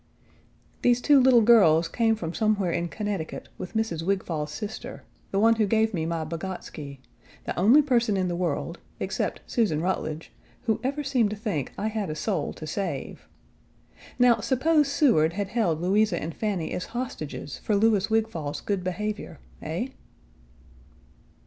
These 0.81 0.99
two 0.99 1.19
little 1.19 1.43
girls 1.43 1.87
came 1.87 2.15
from 2.15 2.33
somewhere 2.33 2.71
in 2.71 2.87
Connecticut, 2.87 3.49
with 3.59 3.75
Mrs. 3.75 4.01
Wigfall's 4.01 4.51
sister 4.51 5.03
the 5.29 5.39
one 5.39 5.57
who 5.57 5.67
gave 5.67 5.93
me 5.93 6.07
my 6.07 6.23
Bogotsky, 6.25 6.97
the 7.43 7.55
only 7.55 7.83
person 7.83 8.17
in 8.17 8.27
the 8.27 8.35
world, 8.35 8.79
except 8.99 9.41
Susan 9.45 9.79
Rutledge 9.79 10.31
who 10.63 10.79
ever 10.83 11.03
seemed 11.03 11.29
to 11.29 11.35
think 11.35 11.71
I 11.77 11.85
had 11.89 12.09
a 12.09 12.15
soul 12.15 12.51
to 12.53 12.65
save. 12.65 13.27
Now 14.17 14.39
suppose 14.39 14.87
Seward 14.87 15.33
had 15.33 15.49
held 15.49 15.81
Louisa 15.81 16.19
and 16.19 16.33
Fanny 16.33 16.71
as 16.71 16.85
hostages 16.97 17.59
for 17.59 17.75
Louis 17.75 18.07
Wigfall's 18.09 18.59
good 18.61 18.83
behavior; 18.83 19.37
eh? 19.61 19.89